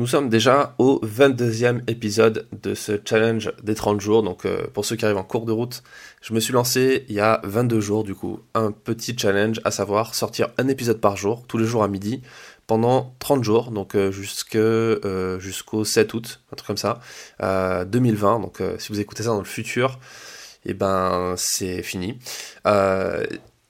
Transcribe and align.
Nous 0.00 0.06
sommes 0.06 0.30
déjà 0.30 0.74
au 0.78 0.98
22e 1.04 1.82
épisode 1.86 2.48
de 2.62 2.74
ce 2.74 2.98
challenge 3.04 3.52
des 3.62 3.74
30 3.74 4.00
jours. 4.00 4.22
Donc 4.22 4.46
euh, 4.46 4.66
pour 4.72 4.86
ceux 4.86 4.96
qui 4.96 5.04
arrivent 5.04 5.18
en 5.18 5.24
cours 5.24 5.44
de 5.44 5.52
route, 5.52 5.82
je 6.22 6.32
me 6.32 6.40
suis 6.40 6.54
lancé 6.54 7.04
il 7.10 7.14
y 7.14 7.20
a 7.20 7.42
22 7.44 7.80
jours 7.80 8.02
du 8.02 8.14
coup, 8.14 8.40
un 8.54 8.72
petit 8.72 9.14
challenge 9.14 9.60
à 9.62 9.70
savoir 9.70 10.14
sortir 10.14 10.48
un 10.56 10.68
épisode 10.68 11.02
par 11.02 11.18
jour, 11.18 11.44
tous 11.46 11.58
les 11.58 11.66
jours 11.66 11.82
à 11.82 11.88
midi, 11.88 12.22
pendant 12.66 13.14
30 13.18 13.44
jours, 13.44 13.72
donc 13.72 13.94
euh, 13.94 14.10
euh, 14.54 15.38
jusqu'au 15.38 15.84
7 15.84 16.14
août, 16.14 16.40
un 16.50 16.56
truc 16.56 16.66
comme 16.66 16.78
ça, 16.78 17.00
2020. 17.84 18.40
Donc 18.40 18.62
si 18.78 18.88
vous 18.94 19.00
écoutez 19.00 19.24
ça 19.24 19.28
dans 19.28 19.38
le 19.38 19.44
futur, 19.44 19.98
et 20.64 20.70
eh 20.70 20.74
ben 20.74 21.34
c'est 21.36 21.82
fini. 21.82 22.18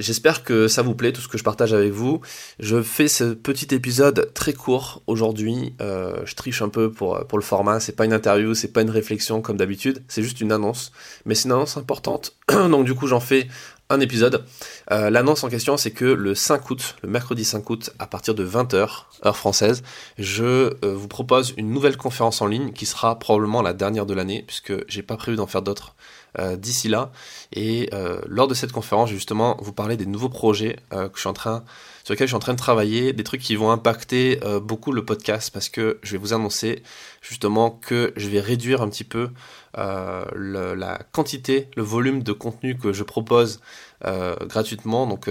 J'espère 0.00 0.42
que 0.42 0.66
ça 0.66 0.82
vous 0.82 0.96
plaît, 0.96 1.12
tout 1.12 1.20
ce 1.20 1.28
que 1.28 1.38
je 1.38 1.44
partage 1.44 1.72
avec 1.72 1.92
vous. 1.92 2.20
Je 2.58 2.82
fais 2.82 3.06
ce 3.06 3.32
petit 3.32 3.72
épisode 3.72 4.32
très 4.34 4.52
court 4.52 5.02
aujourd'hui. 5.06 5.76
Euh, 5.80 6.20
je 6.24 6.34
triche 6.34 6.62
un 6.62 6.68
peu 6.68 6.90
pour, 6.90 7.24
pour 7.28 7.38
le 7.38 7.44
format. 7.44 7.78
C'est 7.78 7.94
pas 7.94 8.04
une 8.04 8.12
interview, 8.12 8.54
c'est 8.54 8.72
pas 8.72 8.82
une 8.82 8.90
réflexion 8.90 9.40
comme 9.40 9.56
d'habitude. 9.56 10.02
C'est 10.08 10.24
juste 10.24 10.40
une 10.40 10.50
annonce. 10.50 10.90
Mais 11.26 11.36
c'est 11.36 11.44
une 11.44 11.52
annonce 11.52 11.76
importante. 11.76 12.36
Donc 12.48 12.84
du 12.84 12.94
coup, 12.94 13.06
j'en 13.06 13.20
fais 13.20 13.46
un 13.88 14.00
épisode. 14.00 14.44
Euh, 14.90 15.10
l'annonce 15.10 15.44
en 15.44 15.48
question, 15.48 15.76
c'est 15.76 15.92
que 15.92 16.04
le 16.04 16.34
5 16.34 16.70
août, 16.70 16.96
le 17.02 17.08
mercredi 17.08 17.44
5 17.44 17.70
août, 17.70 17.90
à 18.00 18.08
partir 18.08 18.34
de 18.34 18.44
20h, 18.44 18.88
heure 19.24 19.36
française, 19.36 19.84
je 20.18 20.44
euh, 20.44 20.76
vous 20.82 21.08
propose 21.08 21.54
une 21.56 21.70
nouvelle 21.70 21.96
conférence 21.96 22.42
en 22.42 22.46
ligne 22.46 22.72
qui 22.72 22.86
sera 22.86 23.16
probablement 23.20 23.62
la 23.62 23.74
dernière 23.74 24.06
de 24.06 24.14
l'année, 24.14 24.42
puisque 24.44 24.72
j'ai 24.88 25.02
pas 25.02 25.16
prévu 25.16 25.36
d'en 25.36 25.46
faire 25.46 25.62
d'autres 25.62 25.94
euh, 26.38 26.56
d'ici 26.56 26.88
là. 26.88 27.12
Et 27.52 27.90
euh, 27.92 28.20
lors 28.26 28.48
de 28.48 28.54
cette 28.54 28.72
conférence, 28.72 29.10
justement, 29.10 29.56
vous 29.60 29.72
parler 29.72 29.96
des 29.96 30.06
nouveaux 30.06 30.28
projets 30.28 30.76
euh, 30.92 31.08
que 31.08 31.16
je 31.16 31.20
suis 31.20 31.28
en 31.28 31.32
train, 31.32 31.64
sur 32.02 32.12
lesquels 32.12 32.26
je 32.26 32.30
suis 32.30 32.36
en 32.36 32.40
train 32.40 32.54
de 32.54 32.58
travailler, 32.58 33.12
des 33.12 33.24
trucs 33.24 33.40
qui 33.40 33.56
vont 33.56 33.70
impacter 33.70 34.40
beaucoup 34.62 34.92
le 34.92 35.04
podcast, 35.04 35.50
parce 35.50 35.70
que 35.70 35.98
je 36.02 36.12
vais 36.12 36.18
vous 36.18 36.34
annoncer 36.34 36.82
justement 37.22 37.70
que 37.70 38.12
je 38.16 38.28
vais 38.28 38.40
réduire 38.40 38.82
un 38.82 38.90
petit 38.90 39.04
peu 39.04 39.30
la 39.74 40.98
quantité, 41.12 41.68
le 41.76 41.82
volume 41.82 42.22
de 42.22 42.32
contenu 42.32 42.76
que 42.76 42.92
je 42.92 43.04
propose 43.04 43.60
gratuitement. 44.02 45.06
Donc 45.06 45.30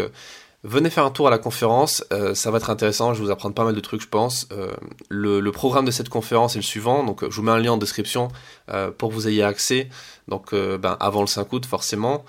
Venez 0.63 0.89
faire 0.89 1.03
un 1.03 1.11
tour 1.11 1.27
à 1.27 1.29
la 1.29 1.39
conférence, 1.39 2.05
euh, 2.13 2.33
ça 2.33 2.49
va 2.49 2.57
être 2.57 2.69
intéressant, 2.69 3.13
je 3.13 3.19
vais 3.19 3.25
vous 3.25 3.31
apprendre 3.31 3.53
pas 3.53 3.65
mal 3.65 3.75
de 3.75 3.79
trucs 3.81 4.01
je 4.01 4.07
pense. 4.07 4.47
Euh, 4.53 4.71
le, 5.09 5.51
programme 5.51 5.83
de 5.83 5.91
cette 5.91 6.07
conférence 6.07 6.55
est 6.55 6.59
le 6.59 6.63
suivant, 6.63 7.03
donc 7.03 7.29
je 7.29 7.35
vous 7.35 7.41
mets 7.41 7.51
un 7.51 7.59
lien 7.59 7.73
en 7.73 7.77
description 7.77 8.29
euh, 8.69 8.89
pour 8.89 9.09
que 9.09 9.13
vous 9.13 9.27
ayez 9.27 9.43
accès, 9.43 9.89
donc 10.29 10.55
ben, 10.55 10.95
avant 11.01 11.19
le 11.19 11.27
5 11.27 11.51
août 11.51 11.65
forcément. 11.65 12.23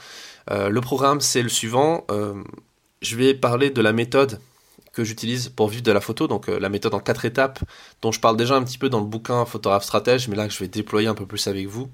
le 0.51 0.81
programme 0.81 1.21
c'est 1.21 1.43
le 1.43 1.49
suivant, 1.49 2.07
je 3.03 3.17
vais 3.17 3.35
parler 3.35 3.71
de 3.71 3.81
la 3.81 3.93
méthode 3.93 4.41
que 4.93 5.05
j'utilise 5.05 5.49
pour 5.49 5.69
vivre 5.69 5.85
de 5.85 5.93
la 5.93 6.01
photo, 6.01 6.27
donc 6.27 6.49
la 6.49 6.69
méthode 6.69 6.95
en 6.95 7.01
quatre 7.01 7.25
étapes, 7.25 7.61
dont 8.03 8.11
je 8.11 8.19
parle 8.19 8.37
déjà 8.37 8.57
un 8.57 8.65
petit 8.65 8.79
peu 8.79 8.89
dans 8.89 9.01
le 9.01 9.07
bouquin 9.07 9.45
Photographe 9.45 9.85
Stratège, 9.85 10.27
mais 10.27 10.35
là 10.35 10.49
je 10.49 10.59
vais 10.59 10.69
déployer 10.69 11.07
un 11.07 11.15
peu 11.15 11.27
plus 11.27 11.47
avec 11.47 11.69
vous. 11.69 11.89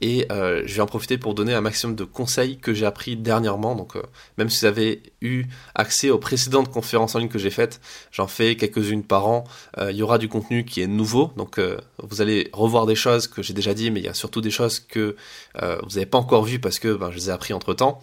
Et 0.00 0.26
euh, 0.30 0.62
je 0.66 0.74
vais 0.74 0.80
en 0.80 0.86
profiter 0.86 1.18
pour 1.18 1.34
donner 1.34 1.54
un 1.54 1.60
maximum 1.60 1.96
de 1.96 2.04
conseils 2.04 2.58
que 2.58 2.72
j'ai 2.72 2.86
appris 2.86 3.16
dernièrement. 3.16 3.74
Donc, 3.74 3.96
euh, 3.96 4.02
même 4.36 4.48
si 4.48 4.60
vous 4.60 4.66
avez 4.66 5.02
eu 5.20 5.44
accès 5.74 6.10
aux 6.10 6.18
précédentes 6.18 6.70
conférences 6.70 7.14
en 7.14 7.18
ligne 7.18 7.28
que 7.28 7.38
j'ai 7.38 7.50
faites, 7.50 7.80
j'en 8.12 8.26
fais 8.26 8.56
quelques-unes 8.56 9.02
par 9.02 9.26
an. 9.26 9.44
Euh, 9.78 9.90
il 9.90 9.96
y 9.96 10.02
aura 10.02 10.18
du 10.18 10.28
contenu 10.28 10.64
qui 10.64 10.80
est 10.82 10.86
nouveau. 10.86 11.32
Donc, 11.36 11.60
vous 12.02 12.20
allez 12.20 12.50
revoir 12.52 12.86
des 12.86 12.94
choses 12.94 13.26
que 13.26 13.42
j'ai 13.42 13.54
déjà 13.54 13.74
dit, 13.74 13.90
mais 13.90 14.00
il 14.00 14.06
y 14.06 14.08
a 14.08 14.14
surtout 14.14 14.40
des 14.40 14.50
choses 14.50 14.80
que 14.80 15.16
vous 15.54 15.88
n'avez 15.94 16.06
pas 16.06 16.18
encore 16.18 16.44
vues 16.44 16.60
parce 16.60 16.78
que 16.78 16.94
ben, 16.94 17.10
je 17.10 17.16
les 17.16 17.28
ai 17.30 17.32
appris 17.32 17.52
entre 17.52 17.74
temps. 17.74 18.00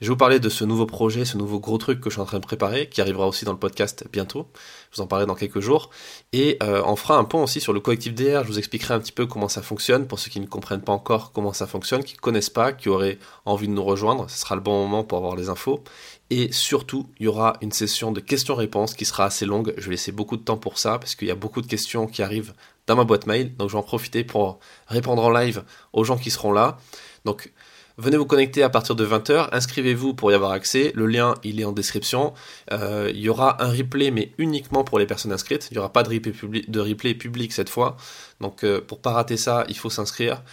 Je 0.00 0.06
vais 0.06 0.10
vous 0.10 0.16
parler 0.16 0.38
de 0.38 0.48
ce 0.48 0.64
nouveau 0.64 0.86
projet, 0.86 1.24
ce 1.24 1.36
nouveau 1.36 1.58
gros 1.58 1.76
truc 1.76 2.00
que 2.00 2.08
je 2.08 2.14
suis 2.14 2.22
en 2.22 2.24
train 2.24 2.38
de 2.38 2.44
préparer, 2.44 2.88
qui 2.88 3.00
arrivera 3.00 3.26
aussi 3.26 3.44
dans 3.44 3.50
le 3.50 3.58
podcast 3.58 4.06
bientôt. 4.12 4.46
Je 4.92 4.96
vous 4.96 5.02
en 5.02 5.08
parlerai 5.08 5.26
dans 5.26 5.34
quelques 5.34 5.58
jours. 5.58 5.90
Et 6.32 6.56
euh, 6.62 6.82
on 6.86 6.94
fera 6.94 7.18
un 7.18 7.24
point 7.24 7.42
aussi 7.42 7.60
sur 7.60 7.72
le 7.72 7.80
collectif 7.80 8.14
DR. 8.14 8.44
Je 8.44 8.46
vous 8.46 8.58
expliquerai 8.58 8.94
un 8.94 9.00
petit 9.00 9.10
peu 9.10 9.26
comment 9.26 9.48
ça 9.48 9.60
fonctionne 9.60 10.06
pour 10.06 10.20
ceux 10.20 10.30
qui 10.30 10.38
ne 10.38 10.46
comprennent 10.46 10.82
pas 10.82 10.92
encore 10.92 11.32
comment 11.32 11.52
ça 11.52 11.66
fonctionne, 11.66 12.04
qui 12.04 12.14
ne 12.14 12.20
connaissent 12.20 12.48
pas, 12.48 12.72
qui 12.72 12.88
auraient 12.88 13.18
envie 13.44 13.66
de 13.66 13.72
nous 13.72 13.82
rejoindre. 13.82 14.30
Ce 14.30 14.38
sera 14.38 14.54
le 14.54 14.60
bon 14.60 14.84
moment 14.84 15.02
pour 15.02 15.18
avoir 15.18 15.34
les 15.34 15.48
infos. 15.48 15.82
Et 16.30 16.52
surtout, 16.52 17.10
il 17.18 17.24
y 17.24 17.28
aura 17.28 17.54
une 17.60 17.72
session 17.72 18.12
de 18.12 18.20
questions-réponses 18.20 18.94
qui 18.94 19.04
sera 19.04 19.24
assez 19.24 19.46
longue. 19.46 19.74
Je 19.78 19.86
vais 19.86 19.92
laisser 19.92 20.12
beaucoup 20.12 20.36
de 20.36 20.42
temps 20.42 20.58
pour 20.58 20.78
ça 20.78 21.00
parce 21.00 21.16
qu'il 21.16 21.26
y 21.26 21.32
a 21.32 21.34
beaucoup 21.34 21.60
de 21.60 21.66
questions 21.66 22.06
qui 22.06 22.22
arrivent 22.22 22.54
dans 22.86 22.94
ma 22.94 23.02
boîte 23.02 23.26
mail. 23.26 23.56
Donc 23.56 23.68
je 23.68 23.72
vais 23.72 23.80
en 23.80 23.82
profiter 23.82 24.22
pour 24.22 24.60
répondre 24.86 25.24
en 25.24 25.30
live 25.30 25.64
aux 25.92 26.04
gens 26.04 26.18
qui 26.18 26.30
seront 26.30 26.52
là. 26.52 26.78
Donc 27.24 27.52
Venez 27.98 28.16
vous 28.16 28.26
connecter 28.26 28.62
à 28.62 28.68
partir 28.70 28.94
de 28.94 29.04
20h, 29.04 29.48
inscrivez-vous 29.50 30.14
pour 30.14 30.30
y 30.30 30.34
avoir 30.34 30.52
accès, 30.52 30.92
le 30.94 31.06
lien 31.06 31.34
il 31.42 31.60
est 31.60 31.64
en 31.64 31.72
description. 31.72 32.32
Euh, 32.70 33.10
il 33.12 33.18
y 33.18 33.28
aura 33.28 33.60
un 33.60 33.72
replay 33.72 34.12
mais 34.12 34.30
uniquement 34.38 34.84
pour 34.84 35.00
les 35.00 35.06
personnes 35.06 35.32
inscrites, 35.32 35.66
il 35.72 35.74
n'y 35.74 35.78
aura 35.78 35.92
pas 35.92 36.04
de 36.04 36.08
replay, 36.80 37.14
public, 37.14 37.52
cette 37.52 37.68
fois. 37.68 37.96
Donc 38.40 38.62
euh, 38.62 38.80
pour 38.80 39.00
pas 39.00 39.10
rater 39.10 39.36
ça, 39.36 39.64
il 39.68 39.76
faut 39.76 39.90
s'inscrire. 39.90 40.44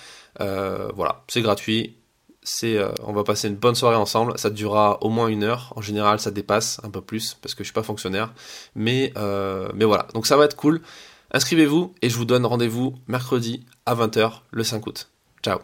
Euh, 0.41 0.89
voilà, 0.95 1.23
c'est 1.27 1.43
gratuit. 1.43 1.95
C'est, 2.41 2.79
on 3.03 3.13
va 3.13 3.23
passer 3.23 3.47
une 3.47 3.55
bonne 3.55 3.73
soirée 3.73 3.95
ensemble. 3.95 4.37
Ça 4.37 4.51
durera 4.51 5.03
au 5.03 5.09
moins 5.09 5.27
une 5.27 5.43
heure. 5.43 5.73
En 5.75 5.81
général, 5.81 6.19
ça 6.19 6.29
dépasse 6.29 6.79
un 6.83 6.89
peu 6.89 7.01
plus 7.01 7.37
parce 7.41 7.55
que 7.55 7.63
je 7.63 7.65
suis 7.65 7.73
pas 7.73 7.83
fonctionnaire. 7.83 8.33
Mais 8.75 9.13
voilà, 9.15 10.07
donc 10.15 10.25
ça 10.25 10.35
va 10.35 10.45
être 10.45 10.55
cool. 10.55 10.81
Inscrivez-vous 11.31 11.93
et 12.01 12.09
je 12.09 12.17
vous 12.17 12.25
donne 12.25 12.45
rendez-vous 12.45 12.95
mercredi 13.07 13.65
à 13.85 13.93
20h 13.95 14.41
le 14.51 14.63
5 14.63 14.85
août. 14.87 15.09
Ciao 15.43 15.59